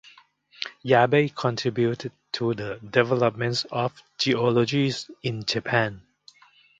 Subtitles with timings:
[0.83, 6.01] Yabe contributed to the development of geology in Japan.